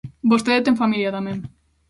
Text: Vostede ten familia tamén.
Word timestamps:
Vostede 0.31 0.65
ten 0.65 0.79
familia 0.81 1.15
tamén. 1.17 1.37